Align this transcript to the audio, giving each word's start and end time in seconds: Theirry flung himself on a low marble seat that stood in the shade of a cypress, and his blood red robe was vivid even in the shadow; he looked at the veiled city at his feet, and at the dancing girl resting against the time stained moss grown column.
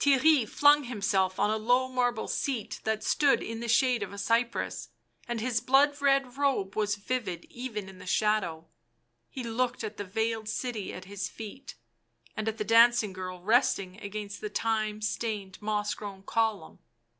Theirry 0.00 0.48
flung 0.48 0.82
himself 0.82 1.38
on 1.38 1.48
a 1.48 1.56
low 1.56 1.86
marble 1.86 2.26
seat 2.26 2.80
that 2.82 3.04
stood 3.04 3.40
in 3.40 3.60
the 3.60 3.68
shade 3.68 4.02
of 4.02 4.12
a 4.12 4.18
cypress, 4.18 4.88
and 5.28 5.40
his 5.40 5.60
blood 5.60 6.02
red 6.02 6.36
robe 6.36 6.74
was 6.74 6.96
vivid 6.96 7.44
even 7.50 7.88
in 7.88 7.98
the 8.00 8.04
shadow; 8.06 8.66
he 9.30 9.44
looked 9.44 9.84
at 9.84 9.96
the 9.96 10.02
veiled 10.04 10.48
city 10.48 10.92
at 10.92 11.04
his 11.04 11.28
feet, 11.28 11.76
and 12.36 12.48
at 12.48 12.58
the 12.58 12.64
dancing 12.64 13.12
girl 13.12 13.40
resting 13.40 14.00
against 14.00 14.40
the 14.40 14.50
time 14.50 15.00
stained 15.00 15.62
moss 15.62 15.94
grown 15.94 16.24
column. 16.24 16.80